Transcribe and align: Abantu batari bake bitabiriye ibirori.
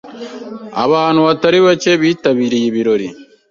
Abantu 0.83 1.19
batari 1.27 1.59
bake 1.65 1.91
bitabiriye 2.01 2.65
ibirori. 2.71 3.07